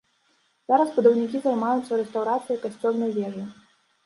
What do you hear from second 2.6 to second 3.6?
касцёльнай вежы.